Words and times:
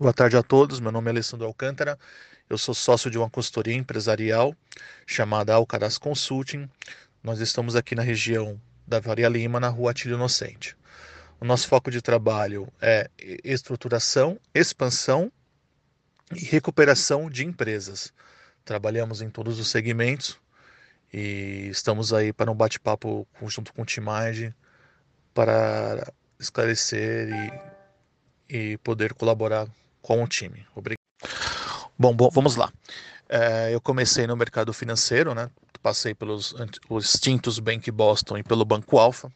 Boa 0.00 0.12
tarde 0.12 0.36
a 0.36 0.44
todos, 0.44 0.78
meu 0.78 0.92
nome 0.92 1.08
é 1.08 1.10
Alessandro 1.10 1.44
Alcântara, 1.44 1.98
eu 2.48 2.56
sou 2.56 2.72
sócio 2.72 3.10
de 3.10 3.18
uma 3.18 3.28
consultoria 3.28 3.74
empresarial 3.74 4.54
chamada 5.04 5.52
Alcaraz 5.52 5.98
Consulting. 5.98 6.70
Nós 7.20 7.40
estamos 7.40 7.74
aqui 7.74 7.96
na 7.96 8.02
região 8.02 8.60
da 8.86 9.02
Faria 9.02 9.28
Lima, 9.28 9.58
na 9.58 9.68
rua 9.68 9.90
Atílio 9.90 10.14
Inocente. 10.14 10.76
O 11.40 11.44
nosso 11.44 11.66
foco 11.66 11.90
de 11.90 12.00
trabalho 12.00 12.72
é 12.80 13.10
estruturação, 13.42 14.38
expansão 14.54 15.32
e 16.32 16.44
recuperação 16.44 17.28
de 17.28 17.44
empresas. 17.44 18.12
Trabalhamos 18.64 19.20
em 19.20 19.28
todos 19.28 19.58
os 19.58 19.66
segmentos 19.66 20.38
e 21.12 21.66
estamos 21.72 22.12
aí 22.12 22.32
para 22.32 22.52
um 22.52 22.54
bate-papo 22.54 23.26
junto 23.48 23.72
com 23.72 23.82
o 23.82 23.84
Timage 23.84 24.54
para 25.34 26.12
esclarecer 26.38 27.28
e, 28.48 28.72
e 28.72 28.78
poder 28.78 29.12
colaborar 29.12 29.66
com 30.02 30.22
o 30.22 30.28
time. 30.28 30.66
Obrigado. 30.74 30.98
Bom, 31.98 32.14
bom 32.14 32.30
vamos 32.30 32.56
lá. 32.56 32.72
É, 33.28 33.74
eu 33.74 33.80
comecei 33.80 34.26
no 34.26 34.36
mercado 34.36 34.72
financeiro, 34.72 35.34
né? 35.34 35.50
Passei 35.82 36.14
pelos 36.14 36.54
os 36.88 37.14
extintos 37.14 37.58
Bank 37.58 37.90
Boston 37.90 38.38
e 38.38 38.42
pelo 38.42 38.64
Banco 38.64 38.98
Alfa. 38.98 39.30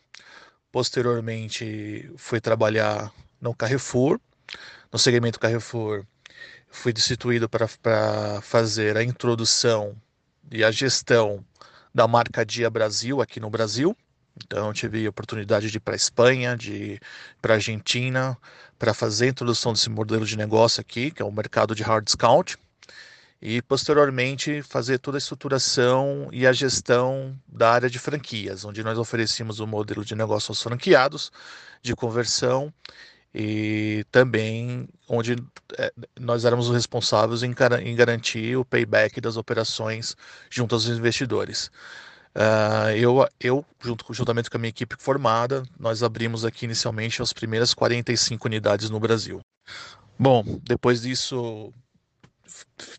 Posteriormente, 0.71 2.11
fui 2.17 2.41
trabalhar 2.41 3.13
no 3.41 3.55
Carrefour. 3.55 4.19
No 4.91 4.99
segmento 4.99 5.39
Carrefour, 5.39 6.05
fui 6.69 6.93
destituído 6.93 7.49
para 7.49 7.69
fazer 8.43 8.97
a 8.97 9.05
introdução 9.05 9.95
e 10.51 10.65
a 10.65 10.71
gestão 10.71 11.45
da 11.95 12.09
marca 12.09 12.45
Dia 12.45 12.71
Brasil 12.71 13.21
aqui 13.21 13.39
no 13.39 13.51
Brasil. 13.51 13.97
Então, 14.37 14.73
tive 14.73 15.07
oportunidade 15.07 15.71
de 15.71 15.77
ir 15.77 15.81
para 15.81 15.95
a 15.95 15.97
Espanha, 15.97 16.57
de 16.57 17.01
para 17.41 17.55
a 17.55 17.57
Argentina, 17.57 18.37
para 18.79 18.95
fazer 18.95 19.27
a 19.27 19.29
introdução 19.29 19.73
desse 19.73 19.91
modelo 19.91 20.25
de 20.25 20.37
negócio 20.37 20.81
aqui, 20.81 21.11
que 21.11 21.23
é 21.23 21.25
o 21.25 21.31
mercado 21.33 21.75
de 21.75 21.83
hard 21.83 22.05
discount, 22.05 22.57
e 23.41 23.61
posteriormente 23.61 24.63
fazer 24.63 24.99
toda 24.99 25.17
a 25.17 25.19
estruturação 25.19 26.29
e 26.33 26.47
a 26.47 26.53
gestão 26.53 27.37
da 27.49 27.73
área 27.73 27.91
de 27.91 27.99
franquias, 27.99 28.65
onde 28.65 28.83
nós 28.85 28.97
oferecíamos 28.99 29.61
o 29.61 29.65
um 29.65 29.67
modelo 29.67 30.05
de 30.05 30.15
negócio 30.15 30.53
aos 30.53 30.63
franqueados, 30.63 31.33
de 31.83 31.95
conversão, 31.95 32.73
e 33.35 34.05
também 34.11 34.89
onde 35.09 35.37
é, 35.79 35.93
nós 36.21 36.45
éramos 36.45 36.69
os 36.69 36.75
responsáveis 36.75 37.43
em, 37.43 37.55
em 37.83 37.97
garantir 37.97 38.57
o 38.57 38.65
payback 38.65 39.21
das 39.21 39.37
operações 39.37 40.17
junto 40.51 40.75
aos 40.75 40.87
investidores. 40.87 41.71
Uh, 42.35 42.97
eu, 42.97 43.29
eu 43.39 43.67
junto, 43.79 44.13
juntamente 44.15 44.49
com 44.49 44.57
a 44.57 44.61
minha 44.61 44.71
equipe 44.71 44.97
formada, 44.99 45.63
nós 45.79 46.03
abrimos 46.03 46.45
aqui 46.45 46.65
inicialmente 46.65 47.21
as 47.21 47.33
primeiras 47.33 47.75
45 47.75 48.47
unidades 48.49 48.89
no 48.89 48.99
Brasil. 48.99 49.41
Bom, 50.19 50.43
depois 50.63 51.03
disso, 51.03 51.73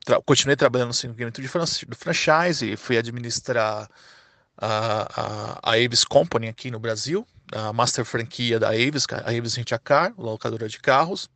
tra 0.06 0.22
continuei 0.22 0.56
trabalhando 0.56 0.89
no 0.89 0.94
segmento 0.94 1.42
de 1.42 1.48
franchise 1.48 2.73
e 2.73 2.78
fui 2.78 2.98
administrar 2.98 3.89
a, 4.58 5.22
a, 5.22 5.59
a 5.64 5.76
Avis 5.76 6.04
Company 6.04 6.48
aqui 6.48 6.70
no 6.70 6.80
Brasil, 6.80 7.26
a 7.52 7.73
master 7.73 8.06
franquia 8.06 8.59
da 8.59 8.70
Avis, 8.70 9.06
a 9.11 9.30
Avis 9.30 9.56
Rent 9.56 9.72
a 9.72 9.80
Car, 9.80 10.14
locadora 10.17 10.67
de 10.67 10.80
carros. 10.80 11.30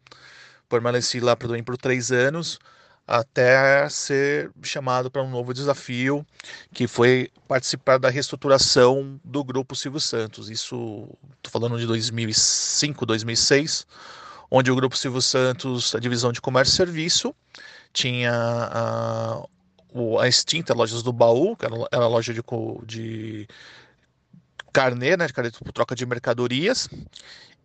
Permaneci 0.70 1.20
lá 1.20 1.36
por, 1.36 1.64
por 1.64 1.78
três 1.78 2.12
anos, 2.12 2.60
até 3.08 3.88
ser 3.88 4.52
chamado 4.62 5.10
para 5.10 5.24
um 5.24 5.30
novo 5.30 5.54
desafio, 5.54 6.26
que 6.74 6.88
foi 6.88 7.32
participar 7.48 7.98
da 7.98 8.10
reestruturação 8.10 9.18
do 9.24 9.46
Grupo 9.46 9.78
Silvio 9.78 10.02
Santos. 10.02 10.50
Isso, 10.50 11.08
estou 11.38 11.50
falando 11.50 11.80
de 11.80 11.88
2005, 11.88 13.06
2006, 13.06 13.88
onde 14.52 14.70
o 14.70 14.76
Grupo 14.76 14.98
Silvio 14.98 15.22
Santos, 15.22 15.96
a 15.96 16.00
divisão 16.00 16.34
de 16.34 16.42
comércio 16.42 16.74
e 16.74 16.76
serviço, 16.76 17.34
tinha 17.94 18.34
a, 18.34 19.42
a 20.20 20.28
extinta 20.28 20.74
Lojas 20.74 21.02
do 21.02 21.14
Baú, 21.14 21.56
que 21.56 21.66
era, 21.66 21.76
a 21.92 22.08
loja 22.08 22.34
de, 22.34 22.42
de 22.86 23.48
carnê, 24.74 25.16
né, 25.16 25.28
de 25.28 25.74
troca 25.74 25.96
de 25.96 26.06
mercadorias, 26.06 26.90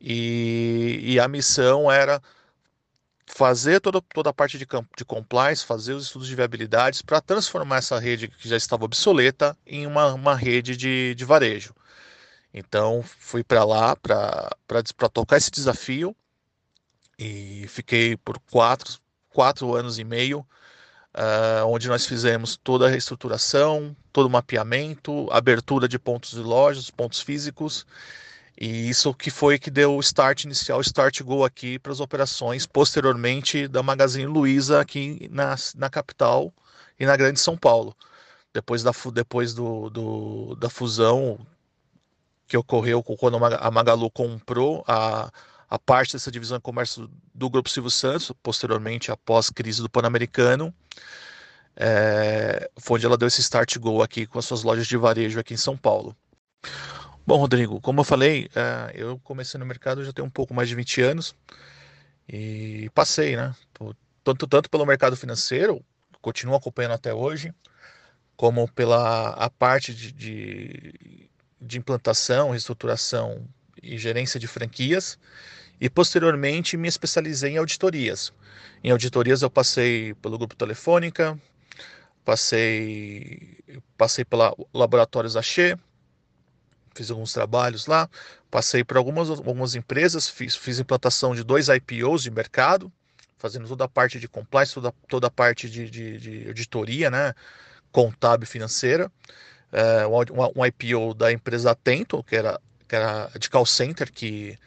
e, 0.01 1.01
e 1.03 1.21
a 1.21 1.27
missão 1.27 1.91
era 1.91 2.23
fazer 3.27 3.81
toda, 3.81 4.01
toda 4.01 4.31
a 4.31 4.33
parte 4.33 4.59
de, 4.59 4.67
de 4.97 5.05
compliance, 5.05 5.65
fazer 5.65 5.95
os 5.95 6.05
estudos 6.05 6.29
de 6.29 6.35
viabilidades 6.35 7.03
para 7.03 7.21
transformar 7.21 7.79
essa 7.79 7.99
rede 7.99 8.29
que 8.29 8.49
já 8.49 8.57
estava 8.57 8.85
obsoleta 8.85 9.57
em 9.67 9.87
uma, 9.87 10.13
uma 10.15 10.35
rede 10.35 10.77
de, 10.77 11.15
de 11.15 11.25
varejo. 11.25 11.75
Então 12.53 13.03
fui 13.03 13.43
para 13.43 13.65
lá 13.65 13.97
para 13.97 15.09
tocar 15.13 15.39
esse 15.39 15.51
desafio 15.51 16.15
e 17.19 17.67
fiquei 17.69 18.17
por 18.17 18.39
quatro, 18.51 18.99
quatro 19.31 19.75
anos 19.75 19.99
e 19.99 20.05
meio, 20.05 20.41
uh, 21.15 21.67
onde 21.67 21.89
nós 21.89 22.05
fizemos 22.05 22.57
toda 22.57 22.87
a 22.87 22.91
reestruturação, 22.91 23.97
todo 24.13 24.27
o 24.27 24.31
mapeamento, 24.31 25.29
abertura 25.31 25.89
de 25.89 25.99
pontos 25.99 26.33
de 26.33 26.41
lojas, 26.41 26.91
pontos 26.91 27.21
físicos 27.21 27.87
e 28.59 28.89
isso 28.89 29.15
que 29.15 29.31
foi 29.31 29.59
que 29.59 29.71
deu 29.71 29.97
o 29.97 30.01
start 30.01 30.45
inicial, 30.45 30.81
start 30.81 31.23
go 31.23 31.45
aqui 31.45 31.79
para 31.79 31.93
as 31.93 32.01
operações 32.01 32.67
posteriormente 32.67 33.67
da 33.67 33.83
Magazine 33.83 34.27
Luiza 34.27 34.81
aqui 34.81 35.29
na, 35.31 35.57
na 35.75 35.89
capital 35.89 36.53
e 36.99 37.07
na 37.07 37.17
Grande 37.17 37.41
São 37.41 37.57
Paulo. 37.57 37.97
Depois 38.53 38.83
da, 38.83 38.93
depois 39.13 39.55
do, 39.55 39.89
do 39.91 40.55
da 40.57 40.69
fusão 40.69 41.39
que 42.47 42.57
ocorreu 42.57 43.03
quando 43.03 43.43
a 43.43 43.71
Magalu 43.71 44.11
comprou 44.11 44.85
a, 44.87 45.33
a 45.71 45.79
parte 45.79 46.13
dessa 46.13 46.31
divisão 46.31 46.59
de 46.59 46.63
comércio 46.63 47.11
do 47.35 47.49
Grupo 47.49 47.71
Silvio 47.71 47.91
Santos, 47.91 48.31
posteriormente 48.43 49.11
após 49.11 49.49
a 49.49 49.55
crise 49.55 49.81
do 49.81 49.89
Pan-Americano, 49.89 50.75
é, 51.75 52.71
foi 52.79 52.97
onde 52.97 53.07
ela 53.07 53.17
deu 53.17 53.27
esse 53.27 53.41
start 53.41 53.79
go 53.79 54.03
aqui 54.03 54.27
com 54.27 54.39
as 54.39 54.45
suas 54.45 54.63
lojas 54.63 54.87
de 54.87 54.99
varejo 54.99 55.41
aqui 55.41 55.55
em 55.55 55.57
São 55.57 55.75
Paulo. 55.75 56.15
Bom, 57.25 57.37
Rodrigo, 57.37 57.81
como 57.81 58.01
eu 58.01 58.05
falei, 58.05 58.47
uh, 58.47 58.91
eu 58.95 59.19
comecei 59.21 59.59
no 59.59 59.65
mercado 59.65 60.05
já 60.05 60.13
tem 60.13 60.25
um 60.25 60.31
pouco 60.31 60.53
mais 60.53 60.69
de 60.69 60.75
20 60.75 61.03
anos 61.03 61.37
e 62.29 62.91
passei, 62.95 63.37
né? 63.37 63.55
Tanto, 64.25 64.47
tanto 64.49 64.69
pelo 64.69 64.85
mercado 64.85 65.17
financeiro, 65.17 65.85
continuo 66.21 66.57
acompanhando 66.57 66.95
até 66.95 67.15
hoje, 67.15 67.55
como 68.37 68.69
pela 68.73 69.31
a 69.31 69.49
parte 69.49 69.95
de, 69.95 70.11
de, 70.13 71.31
de 71.61 71.79
implantação, 71.79 72.51
reestruturação 72.51 73.47
e 73.81 73.97
gerência 73.99 74.41
de 74.41 74.49
franquias. 74.49 75.17
E 75.81 75.89
posteriormente 75.89 76.77
me 76.77 76.89
especializei 76.89 77.53
em 77.53 77.59
auditorias. 77.59 78.33
Em 78.83 78.91
auditorias 78.91 79.43
eu 79.43 79.51
passei 79.51 80.15
pelo 80.15 80.39
Grupo 80.39 80.57
Telefônica, 80.57 81.39
passei, 82.25 83.59
passei 83.97 84.25
pela 84.25 84.55
Laboratórios 84.73 85.37
Axê, 85.37 85.77
fiz 86.95 87.11
alguns 87.11 87.33
trabalhos 87.33 87.87
lá, 87.87 88.09
passei 88.51 88.85
por 88.85 88.97
algumas, 88.97 89.31
algumas 89.31 89.75
empresas, 89.75 90.29
fiz, 90.29 90.55
fiz 90.55 90.79
implantação 90.79 91.35
de 91.35 91.43
dois 91.43 91.69
IPOs 91.69 92.23
de 92.23 92.31
mercado, 92.31 92.93
fazendo 93.39 93.67
toda 93.67 93.85
a 93.85 93.89
parte 93.89 94.21
de 94.21 94.29
compliance, 94.29 94.75
toda, 94.75 94.93
toda 95.09 95.27
a 95.27 95.31
parte 95.31 95.69
de, 95.69 95.91
de, 95.91 96.19
de 96.19 96.49
auditoria, 96.49 97.11
né, 97.11 97.35
contábil 97.91 98.47
financeira. 98.47 99.11
É, 99.73 100.07
um, 100.07 100.61
um, 100.61 100.67
IPO 100.67 101.15
da 101.15 101.33
empresa 101.33 101.71
Atento, 101.71 102.23
que 102.23 102.37
era, 102.37 102.61
que 102.87 102.95
era 102.95 103.31
de 103.39 103.49
call 103.49 103.65
center, 103.65 104.13
que, 104.13 104.59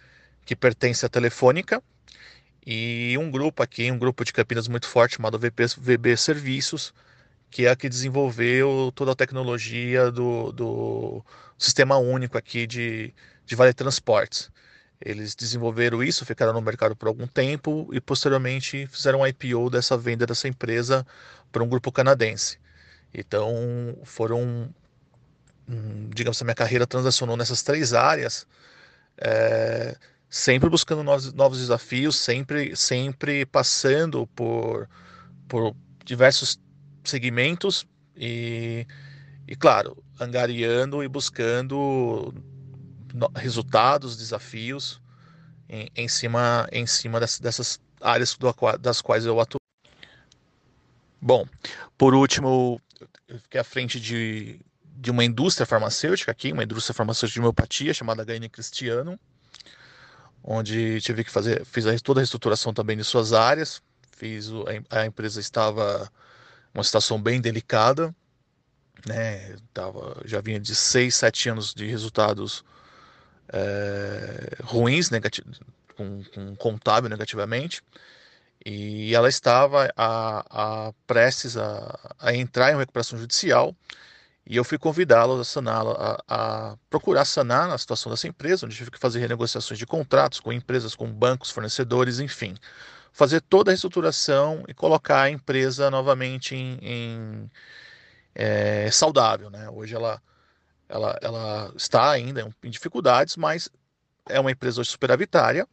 que 0.43 0.55
pertence 0.55 1.05
à 1.05 1.09
Telefônica, 1.09 1.81
e 2.65 3.15
um 3.19 3.29
grupo 3.29 3.61
aqui, 3.61 3.91
um 3.91 3.99
grupo 3.99 4.25
de 4.25 4.33
Campinas 4.33 4.67
muito 4.67 4.87
forte, 4.87 5.17
chamado 5.17 5.37
VP, 5.37 5.67
VB 5.77 6.17
Serviços, 6.17 6.91
que 7.49 7.65
é 7.65 7.69
a 7.69 7.75
que 7.75 7.87
desenvolveu 7.89 8.91
toda 8.93 9.11
a 9.11 9.15
tecnologia 9.15 10.11
do, 10.11 10.51
do 10.51 11.25
sistema 11.57 11.97
único 11.97 12.37
aqui 12.37 12.67
de, 12.67 13.13
de 13.45 13.55
Vale 13.55 13.73
Transportes. 13.73 14.51
Eles 14.99 15.35
desenvolveram 15.35 16.01
isso, 16.01 16.25
ficaram 16.25 16.53
no 16.53 16.61
mercado 16.61 16.95
por 16.95 17.07
algum 17.07 17.27
tempo 17.27 17.89
e 17.91 17.99
posteriormente 17.99 18.87
fizeram 18.87 19.21
um 19.21 19.27
IPO 19.27 19.69
dessa 19.69 19.97
venda 19.97 20.25
dessa 20.25 20.47
empresa 20.47 21.05
para 21.51 21.63
um 21.63 21.67
grupo 21.67 21.91
canadense. 21.91 22.57
Então 23.13 23.97
foram, 24.03 24.73
digamos, 26.09 26.41
a 26.41 26.45
minha 26.45 26.55
carreira 26.55 26.87
transacionou 26.87 27.37
nessas 27.37 27.61
três 27.61 27.93
áreas, 27.93 28.47
é, 29.17 29.97
sempre 30.29 30.69
buscando 30.69 31.03
novos, 31.03 31.33
novos 31.33 31.59
desafios, 31.59 32.17
sempre, 32.17 32.75
sempre 32.75 33.45
passando 33.45 34.27
por, 34.27 34.89
por 35.47 35.75
diversos 36.03 36.59
segmentos 37.09 37.85
e, 38.15 38.85
e 39.47 39.55
claro, 39.55 40.03
angariando 40.19 41.03
e 41.03 41.07
buscando 41.07 42.33
resultados, 43.35 44.17
desafios 44.17 45.01
em, 45.69 45.89
em 45.95 46.07
cima, 46.07 46.67
em 46.71 46.85
cima 46.85 47.19
dessas, 47.19 47.79
áreas 48.01 48.35
do, 48.35 48.53
das 48.79 49.01
quais 49.01 49.25
eu 49.25 49.39
atuo. 49.39 49.59
Bom, 51.21 51.45
por 51.97 52.13
último, 52.13 52.79
eu 53.27 53.39
fiquei 53.39 53.59
à 53.59 53.63
frente 53.63 53.99
de, 53.99 54.59
de 54.83 55.11
uma 55.11 55.23
indústria 55.23 55.65
farmacêutica 55.65 56.31
aqui, 56.31 56.51
uma 56.51 56.63
indústria 56.63 56.93
farmacêutica 56.93 57.33
de 57.33 57.39
homeopatia 57.39 57.93
chamada 57.93 58.23
HN 58.23 58.47
Cristiano, 58.49 59.19
onde 60.43 61.01
tive 61.01 61.23
que 61.23 61.31
fazer, 61.31 61.65
fiz 61.65 61.85
toda 62.01 62.19
a 62.19 62.21
reestruturação 62.21 62.73
também 62.73 62.95
de 62.95 63.03
suas 63.03 63.33
áreas, 63.33 63.81
fiz 64.15 64.51
a 64.89 65.05
empresa 65.05 65.39
estava 65.39 66.11
uma 66.75 66.83
situação 66.83 67.19
bem 67.19 67.39
delicada, 67.39 68.13
né? 69.07 69.55
Tava, 69.73 70.21
já 70.25 70.41
vinha 70.41 70.59
de 70.59 70.75
seis, 70.75 71.15
sete 71.15 71.49
anos 71.49 71.73
de 71.73 71.87
resultados 71.87 72.65
é, 73.51 74.57
ruins, 74.61 75.09
com, 75.95 76.23
com 76.33 76.55
contábil 76.57 77.09
negativamente, 77.09 77.81
e 78.65 79.15
ela 79.15 79.29
estava 79.29 79.89
a, 79.95 80.87
a 80.87 80.93
prestes 81.07 81.55
a, 81.55 82.15
a, 82.19 82.35
entrar 82.35 82.73
em 82.73 82.77
recuperação 82.77 83.17
judicial, 83.17 83.73
e 84.45 84.57
eu 84.57 84.63
fui 84.63 84.77
convidá-la 84.77 85.39
a 85.39 85.43
sanar, 85.43 85.85
a, 85.87 86.23
a, 86.27 86.77
procurar 86.89 87.25
sanar 87.25 87.69
a 87.69 87.77
situação 87.77 88.11
dessa 88.11 88.27
empresa, 88.27 88.65
onde 88.65 88.75
tive 88.75 88.91
que 88.91 88.99
fazer 88.99 89.19
renegociações 89.19 89.79
de 89.79 89.85
contratos 89.85 90.39
com 90.39 90.51
empresas, 90.51 90.93
com 90.93 91.11
bancos, 91.11 91.51
fornecedores, 91.51 92.19
enfim, 92.19 92.55
fazer 93.15 93.39
toda 93.39 93.71
a 93.71 93.71
reestruturação 93.71 94.65
e 94.67 94.73
colocar 94.73 95.21
a 95.21 95.29
empresa 95.29 95.89
novamente 95.89 96.53
em, 96.53 96.77
em 96.81 97.51
é, 98.35 98.91
saudável, 98.91 99.49
né? 99.49 99.69
Hoje 99.69 99.95
ela, 99.95 100.21
ela, 100.89 101.17
ela 101.21 101.73
está 101.77 102.11
ainda 102.11 102.53
em 102.61 102.69
dificuldades, 102.69 103.37
mas 103.37 103.69
é 104.27 104.37
uma 104.37 104.51
empresa 104.51 104.83
superavitária 104.83 105.65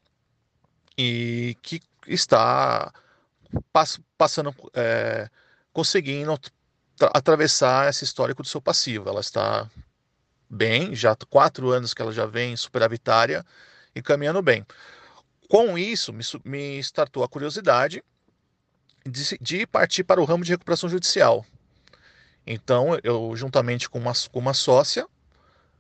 e 0.97 1.57
que 1.63 1.83
está 2.07 2.93
pass, 3.73 3.99
passando, 4.17 4.55
é, 4.73 5.29
conseguindo 5.73 6.39
atravessar 7.13 7.91
esse 7.91 8.05
histórico 8.05 8.45
do 8.45 8.49
seu 8.49 8.63
passivo. 8.63 9.09
Ela 9.09 9.21
está 9.21 9.69
bem, 10.49 10.95
já 10.95 11.17
quatro 11.29 11.71
anos 11.73 11.93
que 11.93 12.03
ela 12.03 12.13
já 12.13 12.25
vem 12.25 12.57
superavitária 12.57 13.45
e 13.97 14.01
caminhando 14.01 14.41
bem. 14.41 14.65
Com 15.53 15.77
isso, 15.77 16.15
me, 16.15 16.25
me 16.47 16.79
startou 16.79 17.23
a 17.23 17.29
curiosidade 17.29 18.03
de, 19.05 19.39
de 19.39 19.67
partir 19.67 20.03
para 20.03 20.19
o 20.19 20.25
ramo 20.25 20.45
de 20.45 20.51
recuperação 20.51 20.89
judicial. 20.89 21.45
Então, 22.47 22.99
eu, 23.03 23.37
juntamente 23.37 23.87
com 23.87 23.99
uma, 23.99 24.15
com 24.33 24.39
uma 24.39 24.55
sócia, 24.55 25.07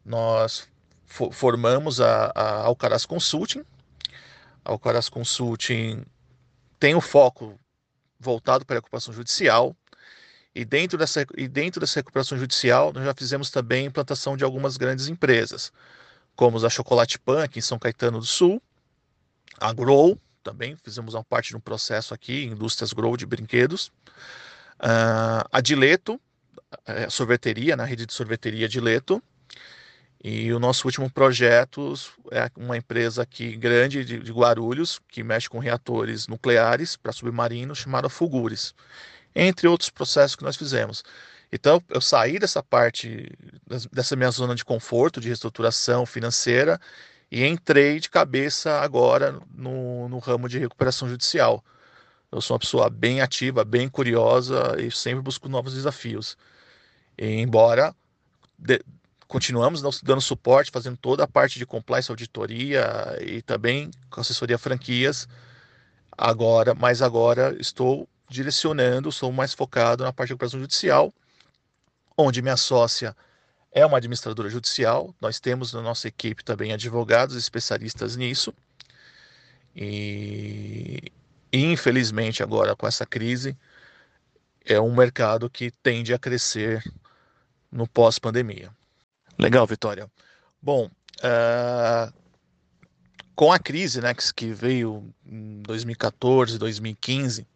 nós 0.05 0.69
formamos 1.07 2.03
a, 2.03 2.31
a 2.35 2.65
Alcaraz 2.65 3.07
Consulting. 3.07 3.65
A 4.63 4.73
Alcaraz 4.73 5.09
Consulting 5.09 6.05
tem 6.79 6.95
o 6.95 7.01
foco 7.01 7.59
voltado 8.21 8.67
para 8.67 8.77
a 8.77 8.81
recuperação 8.81 9.15
judicial. 9.15 9.75
E 10.55 10.67
dentro, 10.67 10.99
dessa, 10.99 11.25
e 11.35 11.49
dentro 11.49 11.81
dessa 11.81 12.01
recuperação 12.01 12.37
judicial, 12.37 12.93
nós 12.93 13.07
já 13.07 13.15
fizemos 13.15 13.51
também 13.51 13.87
implantação 13.87 14.37
de 14.37 14.45
algumas 14.45 14.77
grandes 14.77 15.09
empresas, 15.09 15.73
como 16.37 16.63
a 16.63 16.69
Chocolate 16.69 17.19
aqui 17.43 17.61
em 17.61 17.63
São 17.63 17.79
Caetano 17.79 18.19
do 18.19 18.27
Sul, 18.27 18.63
a 19.59 19.73
Grow, 19.73 20.19
também 20.43 20.77
fizemos 20.77 21.15
uma 21.15 21.25
parte 21.25 21.51
de 21.51 21.57
um 21.57 21.61
processo 21.61 22.13
aqui, 22.13 22.45
indústrias 22.45 22.93
Grow 22.93 23.17
de 23.17 23.27
brinquedos, 23.27 23.93
uh, 24.81 25.47
a 25.51 25.61
Dileto, 25.61 26.21
é, 26.87 27.09
sorveteria, 27.09 27.77
na 27.77 27.85
rede 27.85 28.07
de 28.07 28.13
sorveteria 28.13 28.69
de 28.69 28.81
Leto. 28.81 29.23
E 30.25 30.53
o 30.53 30.61
nosso 30.61 30.87
último 30.87 31.11
projeto 31.11 31.95
é 32.31 32.49
uma 32.57 32.77
empresa 32.77 33.23
aqui 33.23 33.57
grande 33.57 34.05
de, 34.05 34.21
de 34.21 34.33
Guarulhos, 34.33 35.01
que 35.09 35.23
mexe 35.23 35.49
com 35.49 35.59
reatores 35.59 36.29
nucleares 36.29 36.97
para 36.97 37.13
submarinos, 37.13 37.79
chamada 37.79 38.09
Fulgures, 38.09 38.73
entre 39.35 39.67
outros 39.67 39.91
processos 39.91 40.37
que 40.37 40.45
nós 40.45 40.57
fizemos. 40.57 41.03
Então, 41.53 41.83
eu 41.89 42.01
saí 42.01 42.39
dessa 42.39 42.63
parte, 42.63 43.31
dessa 43.93 44.15
minha 44.15 44.31
zona 44.31 44.55
de 44.55 44.65
conforto, 44.65 45.21
de 45.21 45.27
reestruturação 45.27 46.07
financeira, 46.07 46.81
e 47.33 47.47
entrei 47.47 47.99
de 47.99 48.11
cabeça 48.11 48.81
agora 48.81 49.41
no, 49.55 50.07
no 50.07 50.19
ramo 50.19 50.51
de 50.51 50.59
recuperação 50.59 51.09
judicial. 51.09 51.65
Eu 52.31 52.43
sou 52.43 52.55
uma 52.55 52.61
pessoa 52.61 52.91
bem 52.91 53.23
ativa, 53.23 53.65
bem 53.65 53.89
curiosa 53.89 54.77
e 54.79 54.91
sempre 54.91 55.23
busco 55.23 55.49
novos 55.49 55.73
desafios. 55.73 56.37
E, 57.17 57.27
embora 57.41 57.97
de, 58.59 58.85
continuamos 59.27 59.81
dando 60.03 60.21
suporte, 60.21 60.71
fazendo 60.71 60.99
toda 60.99 61.25
a 61.25 61.27
parte 61.27 61.59
de 61.59 61.65
compliance, 61.65 62.11
auditoria 62.11 63.17
e 63.23 63.41
também 63.41 63.91
assessoria 64.15 64.59
franquias, 64.59 65.27
agora, 66.19 66.75
mas 66.75 67.01
agora 67.01 67.57
estou 67.59 68.07
direcionando, 68.29 69.11
sou 69.11 69.33
mais 69.33 69.55
focado 69.55 70.05
na 70.05 70.13
parte 70.13 70.29
de 70.29 70.35
recuperação 70.35 70.61
judicial, 70.61 71.11
onde 72.15 72.43
minha 72.43 72.59
sócia 72.59 73.17
é 73.73 73.85
uma 73.87 73.97
administradora 73.97 74.51
judicial, 74.51 75.15
nós 75.21 75.41
temos 75.41 75.73
na 75.73 75.81
nossa 75.81 76.07
equipe 76.07 76.45
também 76.45 76.73
advogados 76.73 77.37
especialistas 77.37 78.17
nisso, 78.17 78.53
e 79.75 81.11
infelizmente 81.53 82.43
agora 82.43 82.77
com 82.77 82.87
essa 82.87 83.07
crise, 83.07 83.57
é 84.65 84.79
um 84.81 84.95
mercado 84.95 85.49
que 85.51 85.71
tende 85.71 86.13
a 86.13 86.19
crescer 86.19 86.85
no 87.71 87.87
pós-pandemia. 87.89 88.71
Legal, 89.39 89.67
Vitória. 89.67 90.09
Bom, 90.61 90.91
uh, 91.19 92.13
com 93.35 93.51
a 93.51 93.59
crise 93.59 94.01
né, 94.01 94.15
que 94.37 94.53
veio 94.53 95.13
em 95.27 95.63
2014, 95.63 96.59
2015, 96.59 97.47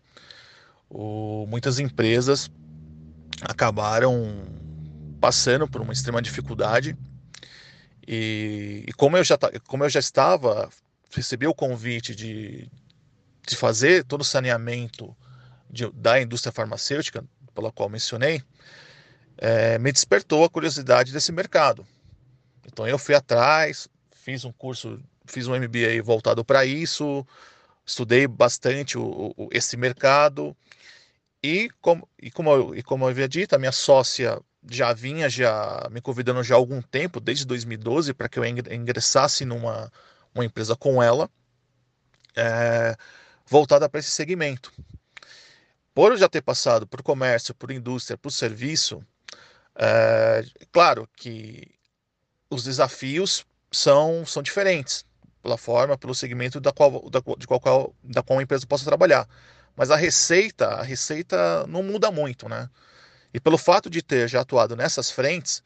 o, 0.88 1.46
muitas 1.48 1.78
empresas 1.78 2.50
acabaram 3.42 4.65
passando 5.20 5.68
por 5.68 5.80
uma 5.80 5.92
extrema 5.92 6.22
dificuldade. 6.22 6.96
E, 8.06 8.84
e 8.86 8.92
como, 8.92 9.16
eu 9.16 9.24
já, 9.24 9.36
como 9.66 9.84
eu 9.84 9.88
já 9.90 10.00
estava, 10.00 10.70
recebi 11.10 11.46
o 11.46 11.54
convite 11.54 12.14
de, 12.14 12.70
de 13.46 13.56
fazer 13.56 14.04
todo 14.04 14.20
o 14.20 14.24
saneamento 14.24 15.16
de, 15.70 15.90
da 15.92 16.20
indústria 16.20 16.52
farmacêutica, 16.52 17.24
pela 17.54 17.72
qual 17.72 17.88
mencionei, 17.88 18.42
é, 19.38 19.78
me 19.78 19.92
despertou 19.92 20.44
a 20.44 20.50
curiosidade 20.50 21.12
desse 21.12 21.32
mercado. 21.32 21.86
Então 22.66 22.86
eu 22.86 22.98
fui 22.98 23.14
atrás, 23.14 23.88
fiz 24.12 24.44
um 24.44 24.52
curso, 24.52 25.00
fiz 25.26 25.46
um 25.46 25.56
MBA 25.56 26.02
voltado 26.02 26.44
para 26.44 26.64
isso, 26.64 27.26
estudei 27.84 28.26
bastante 28.26 28.98
o, 28.98 29.34
o, 29.36 29.48
esse 29.52 29.76
mercado 29.76 30.56
e 31.42 31.70
como, 31.80 32.08
e, 32.20 32.30
como 32.30 32.50
eu, 32.50 32.74
e 32.74 32.82
como 32.82 33.04
eu 33.04 33.08
havia 33.08 33.28
dito, 33.28 33.54
a 33.54 33.58
minha 33.58 33.72
sócia 33.72 34.40
já 34.70 34.92
vinha 34.92 35.28
já 35.28 35.88
me 35.90 36.00
convidando 36.00 36.42
já 36.42 36.54
há 36.54 36.58
algum 36.58 36.82
tempo, 36.82 37.20
desde 37.20 37.44
2012, 37.44 38.14
para 38.14 38.28
que 38.28 38.38
eu 38.38 38.44
ingressasse 38.44 39.44
numa 39.44 39.90
uma 40.34 40.44
empresa 40.44 40.76
com 40.76 41.02
ela, 41.02 41.30
é, 42.36 42.94
voltada 43.46 43.88
para 43.88 44.00
esse 44.00 44.10
segmento. 44.10 44.70
Por 45.94 46.12
eu 46.12 46.18
já 46.18 46.28
ter 46.28 46.42
passado 46.42 46.87
por 46.87 47.02
comércio, 47.02 47.54
por 47.54 47.70
indústria, 47.70 48.18
por 48.18 48.30
serviço, 48.30 49.02
é, 49.75 50.44
claro 50.70 51.08
que 51.16 51.75
os 52.50 52.64
desafios 52.64 53.46
são, 53.73 54.26
são 54.26 54.42
diferentes 54.42 55.06
pela 55.42 55.56
forma, 55.56 55.96
pelo 55.96 56.14
segmento 56.14 56.61
da 56.61 56.73
qual, 56.73 57.08
da, 57.08 57.20
de 57.38 57.46
qual, 57.46 57.94
da 58.02 58.23
qual 58.23 58.38
a 58.38 58.42
empresa 58.42 58.66
possa 58.66 58.85
trabalhar. 58.85 59.26
Mas 59.75 59.90
a 59.90 59.96
receita, 59.96 60.68
a 60.68 60.82
receita 60.82 61.66
não 61.66 61.82
muda 61.82 62.11
muito, 62.11 62.49
né? 62.49 62.68
E 63.33 63.40
pelo 63.40 63.59
fato 63.59 63.90
de 63.90 64.02
ter 64.02 64.28
já 64.28 64.40
atuado 64.40 64.76
nessas 64.76 65.11
frentes, 65.11 65.62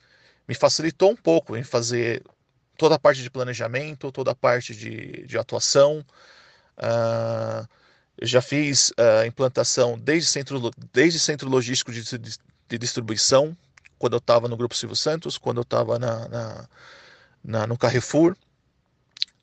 me 0.49 0.55
facilitou 0.55 1.11
um 1.11 1.17
pouco 1.17 1.57
em 1.57 1.63
fazer 1.63 2.23
toda 2.77 2.95
a 2.95 2.99
parte 2.99 3.23
de 3.23 3.31
planejamento, 3.31 4.11
toda 4.11 4.33
a 4.33 4.35
parte 4.35 4.75
de, 4.75 5.27
de 5.27 5.39
atuação. 5.39 6.05
Uh, 6.79 7.69
já 8.23 8.41
fiz 8.41 8.91
uh, 8.91 9.25
implantação 9.27 9.99
desde 9.99 10.29
centro, 10.29 10.71
desde 10.93 11.21
centro 11.21 11.49
logístico 11.49 11.93
de, 11.93 12.03
de, 12.19 12.39
de 12.69 12.79
distribuição, 12.79 13.57
quando 13.99 14.15
eu 14.15 14.19
estava 14.19 14.49
no 14.49 14.57
Grupo 14.57 14.75
Silvio 14.75 14.97
Santos, 14.97 15.37
quando 15.37 15.59
eu 15.59 15.63
estava 15.63 15.99
na, 15.99 16.29
na, 16.29 16.69
na, 17.45 17.67
no 17.67 17.77
Carrefour, 17.77 18.35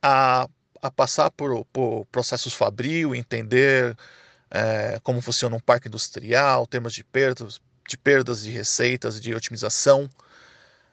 a, 0.02 0.48
a 0.82 0.92
passar 0.92 1.30
por, 1.32 1.64
por 1.66 2.06
processos 2.08 2.54
fabril, 2.54 3.14
entender 3.14 3.96
é, 4.50 5.00
como 5.04 5.22
funciona 5.22 5.56
um 5.56 5.60
parque 5.60 5.88
industrial, 5.88 6.66
termos 6.66 6.94
de 6.94 7.04
perdas, 7.04 7.62
de 7.88 7.98
perdas 7.98 8.44
de 8.44 8.52
receitas, 8.52 9.20
de 9.20 9.34
otimização. 9.34 10.10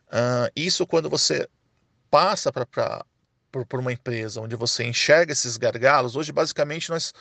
Uh, 0.08 0.50
isso 0.54 0.86
quando 0.86 1.10
você 1.10 1.48
passa 2.10 2.52
para 2.52 3.04
por, 3.50 3.80
uma 3.80 3.92
empresa 3.92 4.40
onde 4.40 4.56
você 4.56 4.84
enxerga 4.84 5.32
esses 5.32 5.56
gargalos, 5.56 6.16
hoje 6.16 6.32
basicamente 6.32 6.90
nós 6.90 7.12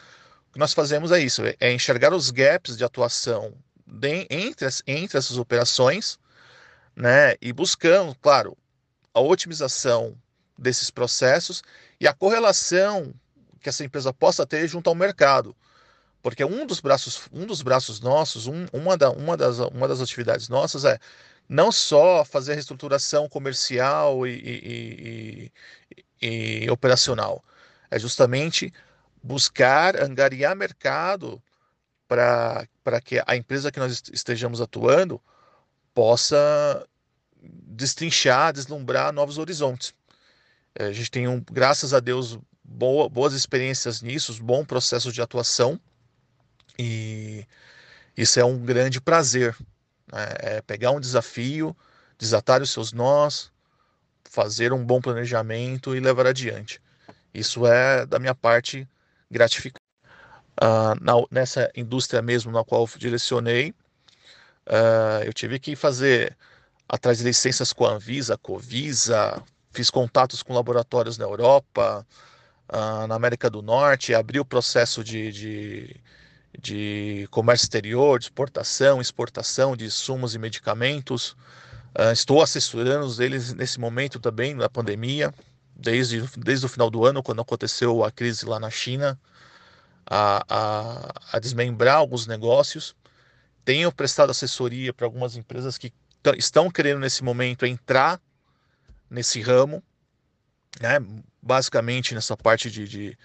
o 0.49 0.53
que 0.53 0.59
nós 0.59 0.73
fazemos 0.73 1.11
é 1.11 1.19
isso, 1.19 1.41
é 1.59 1.73
enxergar 1.73 2.13
os 2.13 2.29
gaps 2.29 2.77
de 2.77 2.83
atuação 2.83 3.55
de, 3.87 4.27
entre, 4.29 4.67
as, 4.67 4.83
entre 4.85 5.17
essas 5.17 5.37
operações 5.37 6.19
né? 6.95 7.35
E 7.41 7.51
buscando, 7.51 8.15
claro, 8.15 8.57
a 9.13 9.19
otimização 9.19 10.15
desses 10.57 10.89
processos 10.89 11.63
e 11.99 12.07
a 12.07 12.13
correlação 12.13 13.13
que 13.59 13.69
essa 13.69 13.83
empresa 13.83 14.13
possa 14.13 14.45
ter 14.45 14.67
junto 14.67 14.89
ao 14.89 14.95
mercado. 14.95 15.55
Porque 16.23 16.43
um 16.45 16.65
dos 16.65 16.79
braços, 16.79 17.27
um 17.33 17.45
dos 17.45 17.61
braços 17.61 17.99
nossos, 17.99 18.47
um, 18.47 18.65
uma, 18.71 18.97
da, 18.97 19.11
uma, 19.11 19.35
das, 19.35 19.59
uma 19.59 19.89
das 19.89 19.99
atividades 19.99 20.47
nossas 20.47 20.85
é 20.85 20.97
não 21.49 21.69
só 21.69 22.23
fazer 22.23 22.53
a 22.53 22.55
reestruturação 22.55 23.27
comercial 23.27 24.25
e, 24.25 24.31
e, 24.31 25.51
e, 26.21 26.65
e 26.65 26.71
operacional, 26.71 27.43
é 27.91 27.99
justamente 27.99 28.73
buscar 29.21 30.01
angariar 30.01 30.55
mercado 30.55 31.43
para 32.07 33.01
que 33.03 33.21
a 33.27 33.35
empresa 33.35 33.69
que 33.69 33.79
nós 33.79 34.01
estejamos 34.13 34.61
atuando 34.61 35.21
possa 35.93 36.87
destrinchar, 37.41 38.53
deslumbrar 38.53 39.11
novos 39.11 39.37
horizontes. 39.37 39.93
É, 40.73 40.85
a 40.85 40.91
gente 40.93 41.11
tem, 41.11 41.27
um, 41.27 41.43
graças 41.51 41.93
a 41.93 41.99
Deus, 41.99 42.39
boa, 42.63 43.09
boas 43.09 43.33
experiências 43.33 44.01
nisso, 44.01 44.41
bom 44.41 44.63
processo 44.63 45.11
de 45.11 45.21
atuação 45.21 45.77
e 46.77 47.45
isso 48.15 48.39
é 48.39 48.45
um 48.45 48.57
grande 48.57 49.01
prazer. 49.01 49.55
Né? 50.11 50.27
É 50.39 50.61
pegar 50.61 50.91
um 50.91 50.99
desafio, 50.99 51.75
desatar 52.17 52.61
os 52.61 52.71
seus 52.71 52.93
nós, 52.93 53.51
fazer 54.23 54.73
um 54.73 54.83
bom 54.83 55.01
planejamento 55.01 55.95
e 55.95 55.99
levar 55.99 56.27
adiante. 56.27 56.81
Isso 57.33 57.65
é, 57.67 58.05
da 58.05 58.19
minha 58.19 58.35
parte, 58.35 58.87
gratificante. 59.29 59.81
Uh, 60.61 60.93
na, 61.01 61.13
nessa 61.31 61.71
indústria 61.75 62.21
mesmo 62.21 62.51
na 62.51 62.63
qual 62.63 62.87
direcionei, 62.97 63.73
uh, 64.67 65.23
eu 65.25 65.33
tive 65.33 65.59
que 65.59 65.75
fazer 65.75 66.37
atrás 66.87 67.17
de 67.17 67.23
licenças 67.23 67.73
com 67.73 67.85
a 67.85 67.93
Anvisa, 67.93 68.37
Covisa, 68.37 69.41
fiz 69.71 69.89
contatos 69.89 70.43
com 70.43 70.53
laboratórios 70.53 71.17
na 71.17 71.25
Europa, 71.25 72.05
uh, 72.69 73.07
na 73.07 73.15
América 73.15 73.49
do 73.49 73.63
Norte, 73.63 74.13
abri 74.13 74.39
o 74.39 74.45
processo 74.45 75.03
de, 75.03 75.31
de, 75.31 75.95
de, 76.59 77.27
comércio 77.31 77.65
exterior, 77.65 78.19
de 78.19 78.25
exportação, 78.25 79.01
exportação 79.01 79.75
de 79.75 79.85
insumos 79.85 80.35
e 80.35 80.39
medicamentos. 80.39 81.35
estou 82.11 82.41
assessorando 82.41 83.21
eles 83.21 83.53
nesse 83.53 83.79
momento 83.79 84.19
também, 84.19 84.53
na 84.53 84.69
pandemia, 84.69 85.33
desde, 85.75 86.21
desde 86.37 86.65
o 86.65 86.69
final 86.69 86.89
do 86.89 87.05
ano, 87.05 87.23
quando 87.23 87.41
aconteceu 87.41 88.03
a 88.03 88.11
crise 88.11 88.45
lá 88.45 88.59
na 88.59 88.69
China 88.69 89.19
a, 90.05 90.43
a, 90.49 91.13
a 91.33 91.39
desmembrar 91.39 91.97
alguns 91.97 92.27
negócios. 92.27 92.95
Tenho 93.65 93.91
prestado 93.91 94.29
assessoria 94.29 94.93
para 94.93 95.05
algumas 95.05 95.35
empresas 95.35 95.77
que 95.77 95.93
estão 96.37 96.69
querendo 96.69 96.99
nesse 96.99 97.23
momento 97.23 97.65
entrar 97.65 98.19
nesse 99.09 99.41
ramo, 99.41 99.83
né? 100.81 100.99
basicamente 101.41 102.15
nessa 102.15 102.35
parte 102.35 102.69
de, 102.69 102.87
de, 102.87 103.17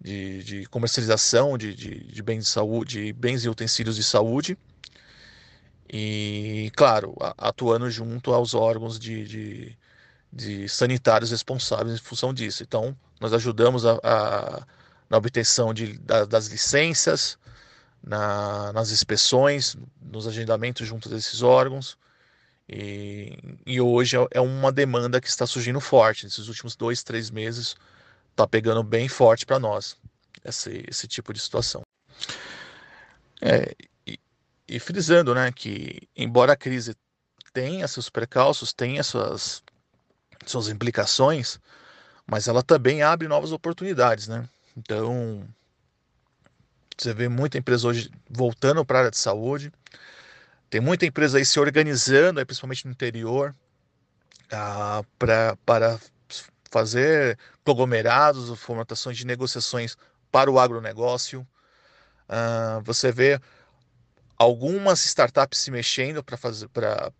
de, 0.00 0.42
de 0.42 0.66
comercialização 0.66 1.58
de, 1.58 1.74
de, 1.74 2.04
de, 2.04 2.22
bens 2.22 2.44
de 2.44 2.50
saúde, 2.50 3.06
de 3.06 3.12
bens 3.12 3.44
e 3.44 3.48
utensílios 3.48 3.96
de 3.96 4.02
saúde. 4.02 4.56
E, 5.92 6.70
claro, 6.76 7.14
atuando 7.36 7.90
junto 7.90 8.32
aos 8.32 8.54
órgãos 8.54 8.98
de, 8.98 9.76
de, 10.32 10.68
sanitários 10.68 11.30
responsáveis 11.30 11.96
em 11.96 12.02
função 12.02 12.32
disso. 12.32 12.62
Então, 12.62 12.96
nós 13.20 13.32
ajudamos 13.32 13.84
a, 13.84 13.98
a 14.02 14.66
na 15.10 15.18
obtenção 15.18 15.74
de, 15.74 15.98
da, 15.98 16.24
das 16.24 16.46
licenças, 16.46 17.36
na, 18.02 18.72
nas 18.72 18.92
inspeções, 18.92 19.76
nos 20.00 20.28
agendamentos 20.28 20.86
junto 20.86 21.08
desses 21.08 21.42
órgãos. 21.42 21.98
E, 22.68 23.36
e, 23.66 23.80
hoje 23.80 24.16
é, 24.16 24.26
é 24.30 24.40
uma 24.40 24.70
demanda 24.70 25.20
que 25.20 25.26
está 25.26 25.44
surgindo 25.44 25.80
forte. 25.80 26.24
Nesses 26.24 26.46
últimos 26.46 26.76
dois, 26.76 27.02
três 27.02 27.28
meses, 27.28 27.74
está 28.40 28.48
pegando 28.48 28.82
bem 28.82 29.08
forte 29.08 29.44
para 29.44 29.58
nós 29.58 29.96
esse, 30.44 30.84
esse 30.88 31.06
tipo 31.06 31.32
de 31.32 31.40
situação. 31.40 31.82
É, 33.40 33.74
e, 34.06 34.18
e, 34.68 34.78
frisando 34.78 35.34
né, 35.34 35.52
que, 35.52 36.08
embora 36.16 36.52
a 36.52 36.56
crise 36.56 36.94
tenha 37.52 37.86
seus 37.88 38.08
precalços, 38.08 38.72
tenha 38.72 39.02
suas, 39.02 39.62
suas 40.46 40.68
implicações, 40.68 41.58
mas 42.26 42.48
ela 42.48 42.62
também 42.62 43.02
abre 43.02 43.28
novas 43.28 43.52
oportunidades. 43.52 44.28
Né? 44.28 44.48
Então, 44.76 45.46
você 46.96 47.12
vê 47.12 47.28
muita 47.28 47.58
empresa 47.58 47.88
hoje 47.88 48.10
voltando 48.28 48.84
para 48.84 48.98
a 48.98 49.00
área 49.00 49.10
de 49.10 49.18
saúde. 49.18 49.72
Tem 50.68 50.80
muita 50.80 51.04
empresa 51.04 51.38
aí 51.38 51.44
se 51.44 51.58
organizando, 51.58 52.44
principalmente 52.46 52.86
no 52.86 52.92
interior, 52.92 53.54
ah, 54.52 55.02
pra, 55.18 55.56
para 55.66 55.98
fazer 56.70 57.38
conglomerados, 57.64 58.56
formatações 58.58 59.16
de 59.16 59.26
negociações 59.26 59.96
para 60.30 60.50
o 60.50 60.58
agronegócio. 60.58 61.46
Ah, 62.28 62.80
você 62.84 63.10
vê 63.10 63.40
algumas 64.38 65.04
startups 65.04 65.58
se 65.58 65.70
mexendo 65.70 66.22
para 66.22 66.36
fazer, 66.36 66.68
para 66.68 67.12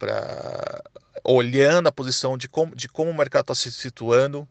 olhando 1.24 1.88
a 1.88 1.92
posição 1.92 2.38
de 2.38 2.48
como, 2.48 2.74
de 2.74 2.88
como 2.88 3.10
o 3.10 3.14
mercado 3.14 3.42
está 3.42 3.54
se 3.54 3.70
situando. 3.72 4.48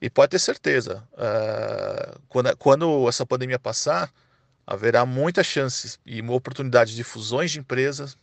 E 0.00 0.10
pode 0.10 0.30
ter 0.30 0.38
certeza, 0.38 1.02
uh, 1.14 2.20
quando, 2.28 2.56
quando 2.58 3.08
essa 3.08 3.24
pandemia 3.24 3.58
passar, 3.58 4.12
haverá 4.66 5.06
muitas 5.06 5.46
chances 5.46 5.98
e 6.04 6.20
oportunidades 6.22 6.92
de 6.92 7.02
fusões 7.02 7.50
de 7.50 7.60
empresas, 7.60 8.18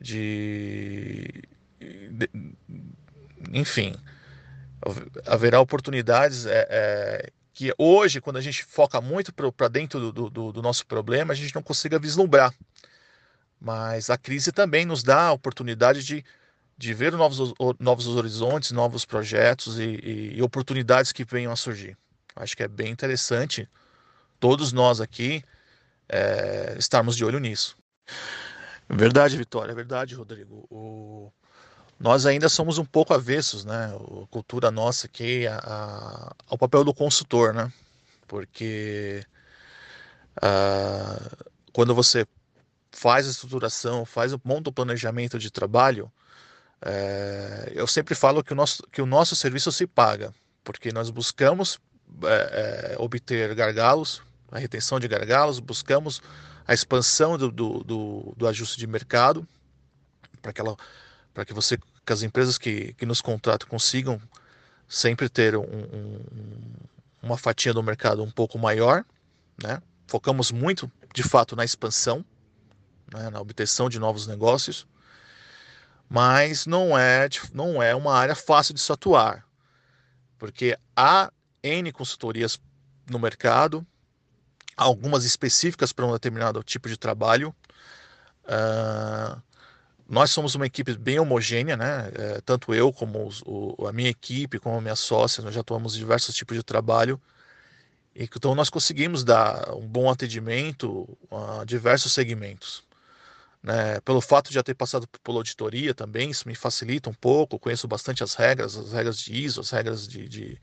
de, 0.00 1.42
de 1.80 2.30
enfim, 3.52 3.96
haverá 5.26 5.60
oportunidades 5.60 6.46
é, 6.46 6.66
é, 6.70 7.32
que 7.52 7.72
hoje, 7.76 8.20
quando 8.20 8.36
a 8.36 8.40
gente 8.40 8.64
foca 8.64 9.00
muito 9.00 9.32
para 9.32 9.68
dentro 9.68 10.12
do, 10.12 10.30
do, 10.30 10.52
do, 10.52 10.62
nosso 10.62 10.86
problema, 10.86 11.32
a 11.32 11.36
gente 11.36 11.54
não 11.54 11.62
consiga 11.62 11.98
vislumbrar. 11.98 12.54
Mas 13.60 14.08
a 14.10 14.16
crise 14.16 14.52
também 14.52 14.86
nos 14.86 15.02
dá 15.02 15.26
a 15.26 15.32
oportunidade 15.32 16.04
de 16.04 16.24
de 16.78 16.94
ver 16.94 17.12
novos, 17.12 17.52
novos 17.80 18.06
horizontes, 18.06 18.70
novos 18.70 19.04
projetos 19.04 19.80
e, 19.80 20.36
e, 20.36 20.42
oportunidades 20.42 21.10
que 21.10 21.24
venham 21.24 21.50
a 21.50 21.56
surgir. 21.56 21.98
Acho 22.36 22.56
que 22.56 22.62
é 22.62 22.68
bem 22.68 22.92
interessante 22.92 23.68
todos 24.38 24.72
nós 24.72 25.00
aqui 25.00 25.42
é, 26.08 26.76
estarmos 26.78 27.16
de 27.16 27.24
olho 27.24 27.40
nisso. 27.40 27.76
Verdade, 28.88 29.36
Vitória, 29.36 29.72
é 29.72 29.74
verdade, 29.74 30.14
Rodrigo. 30.14 30.66
O... 30.70 31.32
Nós 31.98 32.26
ainda 32.26 32.48
somos 32.48 32.78
um 32.78 32.84
pouco 32.84 33.12
avessos, 33.12 33.64
né? 33.64 33.92
A 34.22 34.26
cultura 34.28 34.70
nossa 34.70 35.06
aqui 35.06 35.46
a, 35.46 35.56
a, 35.58 36.34
ao 36.48 36.56
papel 36.58 36.84
do 36.84 36.94
consultor, 36.94 37.52
né? 37.52 37.72
Porque 38.26 39.24
a, 40.40 41.20
quando 41.72 41.94
você 41.94 42.26
faz 42.92 43.26
a 43.26 43.30
estruturação, 43.30 44.04
faz 44.04 44.32
monta 44.44 44.70
o 44.70 44.72
planejamento 44.72 45.38
de 45.38 45.50
trabalho, 45.50 46.10
é, 46.80 47.72
eu 47.74 47.86
sempre 47.86 48.14
falo 48.14 48.42
que 48.42 48.52
o, 48.52 48.56
nosso, 48.56 48.82
que 48.92 49.02
o 49.02 49.06
nosso 49.06 49.34
serviço 49.34 49.72
se 49.72 49.86
paga, 49.86 50.32
porque 50.62 50.92
nós 50.92 51.10
buscamos 51.10 51.78
é, 52.24 52.94
é, 52.94 52.96
obter 52.98 53.54
gargalos, 53.54 54.22
a 54.50 54.58
retenção 54.58 55.00
de 55.00 55.08
gargalos, 55.08 55.58
buscamos 55.58 56.22
a 56.66 56.72
expansão 56.72 57.36
do, 57.36 57.50
do, 57.50 57.84
do, 57.84 58.34
do 58.36 58.46
ajuste 58.46 58.78
de 58.78 58.86
mercado, 58.86 59.46
para 60.40 60.52
que, 60.52 60.60
ela, 61.38 61.44
que 61.44 61.54
você, 61.54 61.76
que 61.76 62.12
as 62.12 62.22
empresas 62.22 62.58
que, 62.58 62.92
que 62.94 63.06
nos 63.06 63.20
contratam 63.20 63.68
consigam 63.68 64.20
sempre 64.88 65.28
ter 65.28 65.56
um, 65.56 65.62
um, 65.62 66.20
uma 67.22 67.36
fatia 67.36 67.72
do 67.72 67.82
mercado 67.82 68.22
um 68.22 68.30
pouco 68.30 68.58
maior, 68.58 69.04
né? 69.62 69.82
Focamos 70.06 70.50
muito, 70.50 70.90
de 71.14 71.22
fato, 71.22 71.54
na 71.54 71.64
expansão, 71.64 72.24
né? 73.12 73.28
na 73.28 73.40
obtenção 73.40 73.88
de 73.88 73.98
novos 73.98 74.26
negócios 74.26 74.86
mas 76.08 76.66
não 76.66 76.96
é, 76.96 77.28
não 77.52 77.82
é 77.82 77.94
uma 77.94 78.14
área 78.14 78.34
fácil 78.34 78.72
de 78.72 78.80
se 78.80 78.90
atuar, 78.90 79.44
porque 80.38 80.78
há 80.96 81.30
N 81.62 81.92
consultorias 81.92 82.58
no 83.10 83.18
mercado, 83.18 83.86
algumas 84.76 85.24
específicas 85.24 85.92
para 85.92 86.06
um 86.06 86.12
determinado 86.12 86.62
tipo 86.62 86.88
de 86.88 86.96
trabalho. 86.96 87.54
Uh, 88.44 89.42
nós 90.08 90.30
somos 90.30 90.54
uma 90.54 90.66
equipe 90.66 90.96
bem 90.96 91.20
homogênea, 91.20 91.76
né? 91.76 92.10
É, 92.14 92.40
tanto 92.40 92.74
eu 92.74 92.92
como 92.92 93.26
os, 93.26 93.42
o, 93.44 93.86
a 93.86 93.92
minha 93.92 94.08
equipe, 94.08 94.58
como 94.58 94.76
a 94.76 94.80
minha 94.80 94.96
sócia, 94.96 95.42
nós 95.44 95.54
já 95.54 95.60
atuamos 95.60 95.94
diversos 95.94 96.34
tipos 96.34 96.56
de 96.56 96.62
trabalho. 96.62 97.20
Então 98.14 98.54
nós 98.54 98.70
conseguimos 98.70 99.22
dar 99.22 99.74
um 99.74 99.86
bom 99.86 100.10
atendimento 100.10 101.06
a 101.30 101.64
diversos 101.64 102.12
segmentos. 102.12 102.82
Né? 103.62 104.00
Pelo 104.00 104.20
fato 104.20 104.48
de 104.48 104.54
já 104.54 104.62
ter 104.62 104.74
passado 104.74 105.06
por 105.22 105.36
auditoria 105.36 105.94
também, 105.94 106.30
isso 106.30 106.48
me 106.48 106.54
facilita 106.54 107.10
um 107.10 107.14
pouco. 107.14 107.58
conheço 107.58 107.86
bastante 107.86 108.24
as 108.24 108.34
regras, 108.34 108.76
as 108.76 108.92
regras 108.92 109.18
de 109.18 109.34
ISO, 109.34 109.60
as 109.60 109.70
regras 109.70 110.08
de, 110.08 110.28
de, 110.28 110.60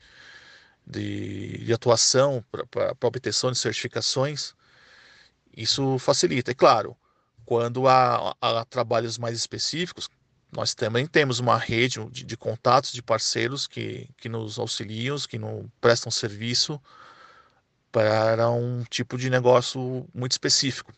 de, 0.86 1.58
de 1.64 1.72
atuação 1.72 2.44
para 2.70 2.96
obtenção 3.08 3.52
de 3.52 3.58
certificações. 3.58 4.54
Isso 5.56 5.98
facilita. 5.98 6.50
E 6.50 6.54
claro, 6.54 6.96
quando 7.46 7.86
há, 7.86 8.36
há, 8.40 8.64
trabalhos 8.64 9.16
mais 9.16 9.38
específicos, 9.38 10.10
nós 10.52 10.74
também 10.74 11.06
temos 11.06 11.38
uma 11.38 11.56
rede 11.56 12.04
de, 12.10 12.24
de, 12.24 12.36
contatos, 12.36 12.92
de 12.92 13.00
parceiros 13.00 13.66
que, 13.68 14.10
que 14.18 14.28
nos 14.28 14.58
auxiliam, 14.58 15.16
que 15.28 15.38
nos 15.38 15.64
prestam 15.80 16.10
serviço 16.10 16.80
para 17.92 18.50
um 18.50 18.82
tipo 18.90 19.16
de 19.16 19.30
negócio 19.30 20.06
muito 20.12 20.32
específico. 20.32 20.92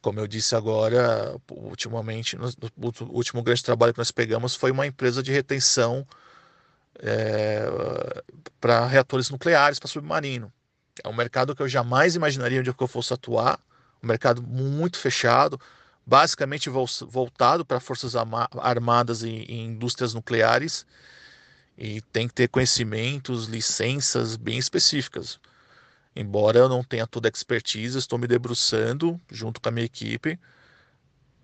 Como 0.00 0.18
eu 0.18 0.26
disse 0.26 0.56
agora, 0.56 1.36
ultimamente, 1.50 2.36
o 2.36 3.04
último 3.10 3.42
grande 3.42 3.62
trabalho 3.62 3.92
que 3.92 3.98
nós 3.98 4.10
pegamos 4.10 4.54
foi 4.54 4.70
uma 4.70 4.86
empresa 4.86 5.22
de 5.22 5.32
retenção 5.32 6.06
é, 7.00 7.66
para 8.60 8.86
reatores 8.86 9.28
nucleares, 9.28 9.78
para 9.78 9.88
submarino. 9.88 10.52
É 11.04 11.08
um 11.08 11.14
mercado 11.14 11.54
que 11.54 11.62
eu 11.62 11.68
jamais 11.68 12.14
imaginaria 12.14 12.60
onde 12.60 12.70
eu 12.70 12.86
fosse 12.88 13.12
atuar, 13.12 13.60
um 14.02 14.06
mercado 14.06 14.42
muito 14.42 14.98
fechado, 14.98 15.60
basicamente 16.06 16.70
voltado 16.70 17.64
para 17.64 17.80
forças 17.80 18.14
armadas 18.16 19.22
e, 19.22 19.28
e 19.28 19.60
indústrias 19.60 20.14
nucleares, 20.14 20.86
e 21.76 22.00
tem 22.00 22.26
que 22.26 22.34
ter 22.34 22.48
conhecimentos, 22.48 23.46
licenças 23.46 24.36
bem 24.36 24.58
específicas. 24.58 25.38
Embora 26.16 26.58
eu 26.58 26.68
não 26.68 26.82
tenha 26.82 27.06
toda 27.06 27.28
a 27.28 27.30
expertise, 27.30 27.96
estou 27.96 28.18
me 28.18 28.26
debruçando 28.26 29.20
junto 29.30 29.60
com 29.60 29.68
a 29.68 29.72
minha 29.72 29.86
equipe, 29.86 30.38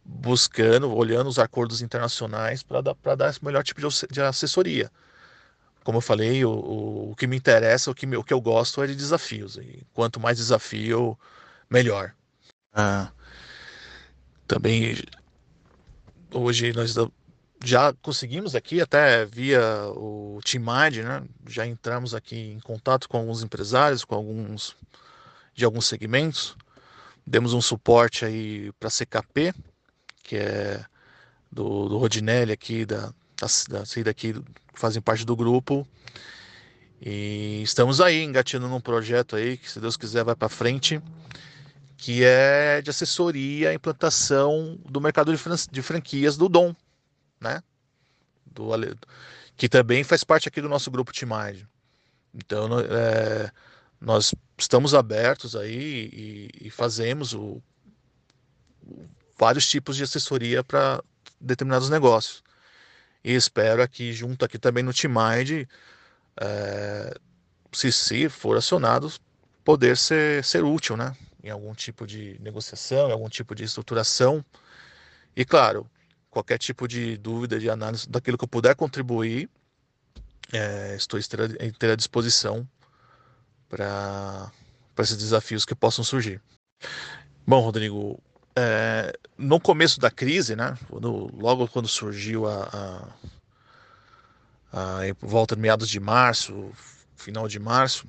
buscando, 0.05 0.93
olhando 0.93 1.29
os 1.29 1.39
acordos 1.39 1.81
internacionais 1.81 2.63
para 2.63 2.81
dar, 2.81 2.97
dar 3.17 3.31
esse 3.31 3.45
melhor 3.45 3.63
tipo 3.63 3.81
de, 4.11 4.21
assessoria. 4.21 4.91
Como 5.85 5.99
eu 5.99 6.03
falei, 6.03 6.45
o, 6.45 6.51
o, 6.51 7.11
o, 7.13 7.17
que 7.17 7.27
me 7.27 7.37
interessa, 7.37 7.91
o 7.91 7.95
que, 7.95 8.07
o 8.17 8.25
que 8.25 8.33
eu 8.35 8.41
gosto 8.41 8.83
é 8.83 8.87
de 8.87 8.97
desafios. 8.97 9.57
E 9.57 9.87
quanto 9.93 10.19
mais 10.19 10.39
desafio, 10.39 11.17
melhor. 11.71 12.13
Ah, 12.75 13.13
também 14.49 14.97
hoje 16.33 16.73
nós 16.73 16.95
já 17.65 17.93
conseguimos 18.03 18.57
aqui, 18.57 18.81
até 18.81 19.25
via 19.25 19.61
o 19.91 20.41
TeamMind, 20.45 20.97
né? 21.05 21.23
Já 21.47 21.65
entramos 21.65 22.15
aqui 22.15 22.37
em 22.37 22.59
contato 22.61 23.09
com 23.09 23.17
alguns 23.19 23.43
empresários, 23.43 24.05
com 24.05 24.17
alguns 24.17 24.77
de 25.55 25.65
alguns 25.65 25.87
segmentos. 25.87 26.57
Demos 27.25 27.55
um 27.55 27.61
suporte 27.61 28.25
aí 28.25 28.73
para 28.73 28.91
CKP, 28.91 29.55
que 30.25 30.37
é 30.37 30.85
do, 31.51 31.89
do 31.89 31.97
Rodinelli 31.97 32.53
aqui, 32.53 32.85
da, 32.85 33.15
da, 33.41 33.47
da 33.69 34.03
daqui, 34.05 34.33
que 34.33 34.43
fazem 34.75 35.01
parte 35.01 35.25
do 35.25 35.37
grupo. 35.37 35.87
E 37.01 37.63
estamos 37.63 38.01
aí 38.01 38.23
engatinhando 38.23 38.69
num 38.69 38.81
projeto 38.81 39.37
aí 39.37 39.57
que, 39.57 39.71
se 39.71 39.79
Deus 39.79 39.97
quiser, 39.97 40.25
vai 40.25 40.35
para 40.35 40.49
frente, 40.49 41.01
que 42.05 42.23
é 42.23 42.83
de 42.83 42.91
assessoria 42.91 43.71
à 43.71 43.75
implantação 43.75 44.79
do 44.85 45.01
mercado 45.01 45.33
de, 45.33 45.39
fran 45.39 45.57
de 45.71 45.81
franquias 45.81 46.37
do 46.37 46.51
Dom, 46.51 46.77
né? 47.41 47.63
Do, 48.45 48.69
que 49.57 49.71
também 49.71 50.05
faz 50.05 50.23
parte 50.23 50.47
aqui 50.47 50.61
do 50.61 50.69
nosso 50.69 50.91
grupo 50.91 51.15
Timide. 51.15 51.67
Então, 52.35 52.79
é, 52.79 53.51
nós 53.99 54.35
estamos 54.59 54.93
abertos 54.93 55.57
aí 55.57 56.11
e, 56.13 56.67
e 56.67 56.71
fazemos 56.71 57.33
o, 57.33 57.63
o, 58.83 59.09
vários 59.39 59.67
tipos 59.67 59.97
de 59.97 60.03
assessoria 60.03 60.63
para 60.63 61.03
determinados 61.41 61.89
negócios. 61.89 62.45
E 63.25 63.33
espero 63.33 63.83
aqui, 63.83 64.13
junto 64.13 64.45
aqui 64.45 64.59
também 64.59 64.85
no 64.85 64.93
Timide, 64.93 65.67
é, 66.39 67.15
se, 67.73 67.91
se 67.91 68.29
for 68.29 68.59
acionado, 68.59 69.11
poder 69.65 69.97
ser, 69.97 70.45
ser 70.45 70.65
útil, 70.65 70.99
né? 70.99 71.17
Em 71.45 71.51
algum 71.51 71.75
tipo 71.75 72.07
de 72.07 72.39
negociação, 72.41 73.09
em 73.09 73.13
algum 73.13 73.29
tipo 73.29 73.55
de 73.55 73.65
estruturação. 73.65 74.43
E 75.37 75.45
claro, 75.45 75.89
qualquer 76.31 76.59
tipo 76.59 76.89
de 76.89 77.19
dúvida, 77.19 77.59
de 77.61 77.69
análise 77.69 78.09
daquilo 78.09 78.39
que 78.39 78.45
eu 78.45 78.49
puder 78.49 78.75
contribuir, 78.75 79.49
é, 80.53 80.97
estou 80.97 81.21
inteira 81.21 81.97
disposição 81.97 82.67
para 83.69 84.51
esses 84.99 85.17
desafios 85.17 85.65
que 85.67 85.75
possam 85.75 86.03
surgir. 86.03 86.41
Bom, 87.47 87.61
Rodrigo, 87.61 88.19
é, 88.57 89.13
no 89.37 89.61
começo 89.61 90.01
da 90.01 90.11
crise, 90.11 90.57
né, 90.57 90.79
quando, 90.89 91.31
logo 91.37 91.69
quando 91.69 91.89
surgiu 91.89 92.47
a, 92.47 93.09
a, 94.73 95.01
a 95.01 95.01
volta 95.21 95.55
de 95.55 95.61
meados 95.61 95.89
de 95.89 96.01
março, 96.01 96.73
final 97.17 97.47
de 97.49 97.59
março, 97.59 98.07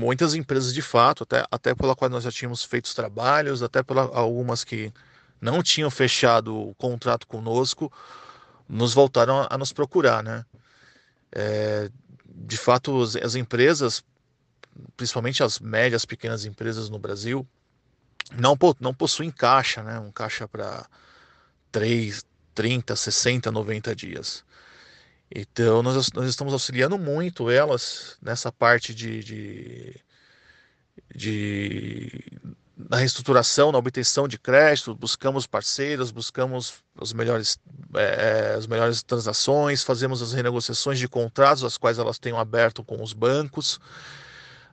muitas 0.00 0.34
empresas 0.34 0.72
de 0.72 0.80
fato, 0.80 1.24
até, 1.24 1.44
até 1.50 1.74
pela 1.74 1.94
qual 1.94 2.10
nós 2.10 2.24
já 2.24 2.32
tínhamos 2.32 2.64
feito 2.64 2.86
os 2.86 2.94
trabalhos, 2.94 3.62
até 3.62 3.82
por 3.82 3.98
algumas 3.98 4.64
que 4.64 4.92
não 5.40 5.62
tinham 5.62 5.90
fechado 5.90 6.56
o 6.56 6.74
contrato 6.74 7.26
conosco, 7.26 7.92
nos 8.68 8.94
voltaram 8.94 9.46
a, 9.48 9.58
nos 9.58 9.72
procurar, 9.72 10.22
né? 10.22 10.44
É, 11.32 11.90
de 12.26 12.56
fato, 12.56 13.02
as, 13.02 13.14
as, 13.16 13.34
empresas, 13.34 14.02
principalmente 14.96 15.42
as 15.42 15.58
médias, 15.60 16.04
pequenas 16.04 16.44
empresas 16.44 16.88
no 16.88 16.98
Brasil, 16.98 17.46
não, 18.32 18.56
não 18.80 18.94
possuem 18.94 19.30
caixa, 19.30 19.82
né? 19.82 19.98
Um 19.98 20.10
caixa 20.10 20.48
para 20.48 20.86
3, 21.70 22.24
30, 22.54 22.96
60, 22.96 23.52
90 23.52 23.94
dias. 23.94 24.44
Então, 25.32 25.82
nós, 25.82 26.10
nós 26.12 26.28
estamos 26.28 26.52
auxiliando 26.52 26.98
muito 26.98 27.50
elas 27.50 28.16
nessa 28.20 28.50
parte 28.50 28.92
de, 28.92 29.22
de, 29.22 30.00
de 31.14 32.24
na 32.76 32.96
reestruturação, 32.96 33.70
na 33.70 33.78
obtenção 33.78 34.26
de 34.26 34.38
crédito, 34.38 34.94
buscamos 34.94 35.46
parceiros, 35.46 36.10
buscamos 36.10 36.74
os 36.98 37.12
melhores, 37.12 37.58
é, 37.94 38.54
as 38.56 38.66
melhores 38.66 39.02
transações, 39.02 39.84
fazemos 39.84 40.20
as 40.22 40.32
renegociações 40.32 40.98
de 40.98 41.06
contratos, 41.06 41.62
as 41.62 41.76
quais 41.76 41.98
elas 41.98 42.18
tenham 42.18 42.38
aberto 42.38 42.82
com 42.82 43.00
os 43.02 43.12
bancos. 43.12 43.78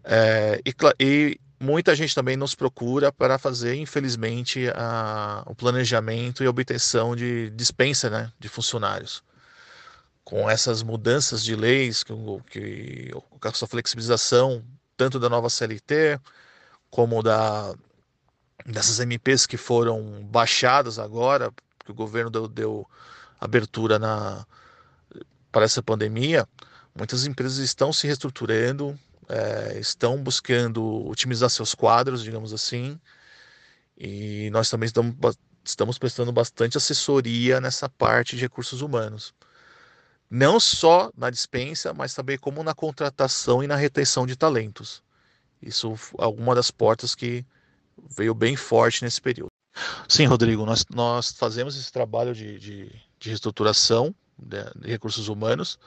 É, 0.04 0.60
e, 0.66 0.74
e, 1.00 1.40
muita 1.60 1.96
gente 1.96 2.16
também 2.16 2.38
nos 2.38 2.56
procura 2.56 3.12
para 3.12 3.38
fazer, 3.38 3.76
infelizmente, 3.76 4.68
a, 4.74 5.44
o 5.46 5.54
planejamento 5.54 6.44
e 6.44 6.48
obtenção 6.48 7.16
de 7.16 7.50
dispensa 7.52 8.10
né, 8.10 8.32
de 8.40 8.48
funcionários. 8.48 9.27
Com 10.28 10.50
essas 10.50 10.84
mudanças 10.84 11.42
de 11.42 11.56
leis, 11.56 12.04
que, 12.04 12.14
que, 12.52 13.12
com 13.12 13.48
essa 13.48 13.66
flexibilização, 13.66 14.62
tanto 14.98 15.22
da 15.22 15.30
nova 15.30 15.50
CLT, 15.50 16.20
como 16.90 17.24
da 17.24 17.74
dessas 18.66 19.00
MPs 19.00 19.46
que 19.46 19.56
foram 19.56 20.22
baixadas 20.26 21.00
agora, 21.00 21.50
que 21.86 21.92
o 21.92 21.96
governo 21.96 22.30
deu, 22.30 22.46
deu 22.50 22.86
abertura 23.40 23.98
na, 23.98 24.46
para 25.50 25.64
essa 25.64 25.82
pandemia, 25.82 26.46
muitas 26.94 27.26
empresas 27.26 27.60
estão 27.60 27.94
se 27.94 28.06
reestruturando, 28.06 29.00
é, 29.30 29.80
estão 29.80 30.22
buscando 30.22 31.08
otimizar 31.08 31.50
seus 31.50 31.74
quadros, 31.74 32.22
digamos 32.22 32.52
assim, 32.52 33.00
e 33.98 34.50
nós 34.52 34.70
também 34.70 34.88
estamos, 34.88 35.16
estamos 35.64 35.98
prestando 35.98 36.34
bastante 36.34 36.76
assessoria 36.76 37.62
nessa 37.62 37.88
parte 37.88 38.36
de 38.36 38.42
recursos 38.42 38.82
humanos. 38.82 39.34
Não 40.30 40.60
só 40.60 41.10
na 41.16 41.30
dispensa, 41.30 41.94
mas 41.94 42.14
também 42.14 42.38
como 42.38 42.64
na 42.64 42.74
contratação 42.74 43.64
e 43.64 43.68
na 43.68 43.76
retenção 43.76 44.26
de 44.26 44.36
talentos. 44.36 45.02
Isso 45.62 45.94
é 46.20 46.24
alguma 46.24 46.54
das 46.54 46.70
portas 46.70 47.16
que 47.16 47.46
veio 48.10 48.34
bem 48.34 48.56
forte 48.56 49.04
nesse 49.04 49.22
período. 49.22 49.52
Sim, 50.08 50.26
Rodrigo, 50.26 50.66
nós, 50.66 50.86
nós 50.94 51.32
fazemos 51.32 51.78
esse 51.78 51.92
trabalho 51.92 52.34
de, 52.34 52.60
de, 52.60 52.92
de 53.20 53.30
reestruturação 53.30 54.14
de, 54.38 54.64
de, 54.76 54.88
recursos 54.88 55.28
humanos. 55.28 55.80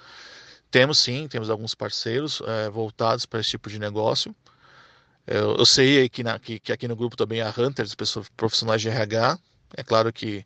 Temos 0.71 0.99
sim, 0.99 1.29
temos 1.29 1.51
alguns 1.51 1.75
parceiros 1.75 2.41
é, 2.47 2.71
voltados 2.71 3.27
para 3.27 3.41
esse 3.41 3.51
tipo 3.51 3.69
de 3.69 3.79
negócio. 3.79 4.35
Eu, 5.27 5.57
eu 5.57 5.67
sei 5.67 6.09
que, 6.09 6.23
na, 6.23 6.39
que, 6.39 6.59
que, 6.59 6.73
aqui 6.73 6.89
no 6.89 6.97
grupo 6.97 7.17
também 7.17 7.41
há 7.41 7.53
hunters, 7.57 7.95
pessoas 7.95 8.29
profissionais 8.37 8.81
de 8.81 8.89
RH. 8.89 9.39
É 9.77 9.83
claro 9.83 10.13
que, 10.13 10.45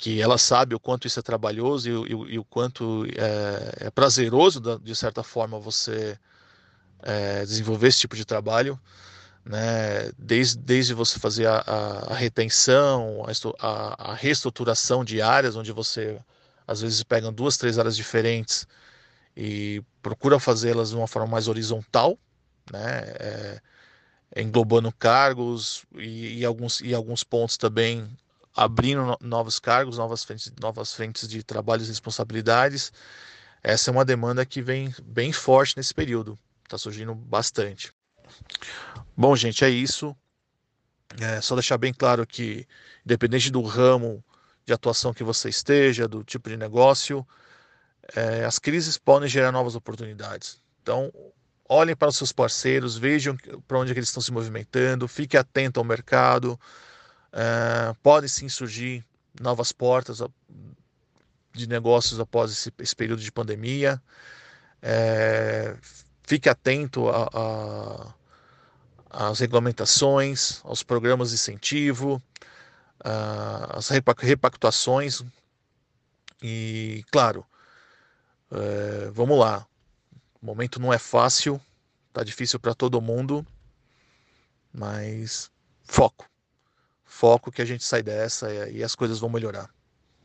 que 0.00 0.20
ela 0.20 0.38
sabe 0.38 0.74
o 0.74 0.80
quanto 0.80 1.06
isso 1.06 1.20
é 1.20 1.22
trabalhoso 1.22 1.90
e, 1.90 1.92
e, 1.92 2.34
e 2.34 2.38
o 2.38 2.44
quanto 2.44 3.04
é, 3.16 3.86
é 3.86 3.90
prazeroso, 3.90 4.58
de 4.78 4.94
certa 4.96 5.22
forma, 5.22 5.58
você 5.58 6.18
é, 7.02 7.44
desenvolver 7.44 7.88
esse 7.88 8.00
tipo 8.00 8.16
de 8.16 8.24
trabalho 8.24 8.80
né? 9.44 10.10
desde, 10.18 10.58
desde 10.58 10.94
você 10.94 11.18
fazer 11.18 11.46
a, 11.46 11.58
a, 11.66 12.12
a 12.12 12.14
retenção, 12.14 13.24
a, 13.58 14.12
a, 14.12 14.14
reestruturação 14.14 15.04
de 15.04 15.20
áreas, 15.20 15.54
onde 15.54 15.70
você 15.70 16.18
às 16.66 16.80
vezes 16.80 17.02
pega 17.02 17.30
duas, 17.30 17.58
três 17.58 17.78
áreas 17.78 17.94
diferentes 17.96 18.66
e 19.36 19.82
procura 20.02 20.40
fazê-las 20.40 20.90
de 20.90 20.96
uma 20.96 21.06
forma 21.06 21.28
mais 21.28 21.46
horizontal, 21.46 22.18
né? 22.72 23.00
É, 23.18 23.60
englobando 24.36 24.92
cargos 24.92 25.84
e, 25.96 26.38
e, 26.38 26.44
alguns, 26.44 26.80
e 26.80 26.94
alguns 26.94 27.24
pontos 27.24 27.56
também 27.56 28.08
abrindo 28.54 29.16
novos 29.20 29.58
cargos, 29.58 29.98
novas 29.98 30.24
frentes, 30.24 30.52
novas 30.60 30.92
frentes 30.92 31.28
de 31.28 31.42
trabalhos 31.42 31.86
e 31.86 31.90
responsabilidades. 31.90 32.92
Essa 33.62 33.90
é 33.90 33.92
uma 33.92 34.04
demanda 34.04 34.44
que 34.46 34.62
vem 34.62 34.94
bem 35.02 35.32
forte 35.32 35.76
nesse 35.76 35.94
período, 35.94 36.38
está 36.64 36.78
surgindo 36.78 37.14
bastante. 37.14 37.92
Bom, 39.16 39.36
gente, 39.36 39.64
é 39.64 39.70
isso. 39.70 40.16
É 41.20 41.40
só 41.40 41.54
deixar 41.54 41.76
bem 41.76 41.92
claro 41.92 42.26
que, 42.26 42.66
independente 43.04 43.50
do 43.50 43.62
ramo 43.62 44.24
de 44.64 44.72
atuação 44.72 45.12
que 45.12 45.24
você 45.24 45.48
esteja, 45.48 46.06
do 46.06 46.22
tipo 46.22 46.48
de 46.48 46.56
negócio, 46.56 47.26
é, 48.14 48.44
as 48.44 48.58
crises 48.58 48.96
podem 48.96 49.28
gerar 49.28 49.52
novas 49.52 49.74
oportunidades. 49.74 50.62
Então, 50.82 51.12
olhem 51.68 51.96
para 51.96 52.08
os 52.08 52.16
seus 52.16 52.32
parceiros, 52.32 52.96
vejam 52.96 53.36
para 53.66 53.78
onde 53.78 53.92
é 53.92 53.94
eles 53.94 54.08
estão 54.08 54.22
se 54.22 54.32
movimentando, 54.32 55.06
fique 55.08 55.36
atento 55.36 55.80
ao 55.80 55.84
mercado. 55.84 56.58
Podem 58.02 58.28
sim 58.28 58.48
surgir 58.48 59.04
novas 59.40 59.72
portas 59.72 60.20
de 61.52 61.66
negócios 61.66 62.20
após 62.20 62.52
esse, 62.52 62.72
esse 62.78 62.94
período 62.94 63.22
de 63.22 63.32
pandemia. 63.32 64.00
É, 64.82 65.76
fique 66.22 66.48
atento 66.48 67.06
às 69.10 69.40
regulamentações, 69.40 70.60
aos 70.64 70.82
programas 70.82 71.30
de 71.30 71.34
incentivo, 71.34 72.22
às 73.68 73.88
repactuações. 73.88 75.22
E, 76.42 77.04
claro, 77.10 77.44
é, 78.50 79.10
vamos 79.12 79.38
lá. 79.38 79.66
O 80.40 80.46
momento 80.46 80.80
não 80.80 80.92
é 80.92 80.98
fácil, 80.98 81.60
tá 82.12 82.24
difícil 82.24 82.58
para 82.58 82.74
todo 82.74 83.00
mundo, 83.00 83.46
mas 84.72 85.50
foco. 85.82 86.29
Foco 87.20 87.52
que 87.52 87.60
a 87.60 87.66
gente 87.66 87.84
sai 87.84 88.02
dessa 88.02 88.50
e 88.70 88.82
as 88.82 88.94
coisas 88.94 89.20
vão 89.20 89.28
melhorar. 89.28 89.68